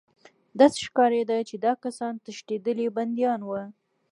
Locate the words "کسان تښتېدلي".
1.83-2.87